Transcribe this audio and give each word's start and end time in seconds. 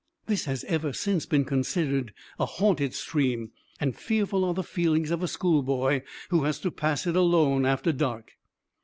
This 0.25 0.45
has 0.45 0.63
ever 0.63 0.93
since 0.93 1.27
been 1.27 1.45
considered 1.45 2.11
a 2.39 2.45
haunted 2.47 2.95
stream, 2.95 3.51
and 3.79 3.95
fearful 3.95 4.43
are 4.45 4.53
the 4.55 4.63
feelings 4.63 5.11
of 5.11 5.21
a 5.21 5.27
schoolboy 5.27 6.01
who 6.29 6.45
has 6.45 6.57
to 6.61 6.71
pass 6.71 7.05
it 7.05 7.15
alone 7.15 7.67
after 7.67 7.91
dark. 7.91 8.31